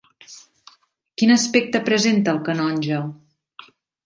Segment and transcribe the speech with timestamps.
[1.21, 3.05] Quin aspecte presenta el canonge?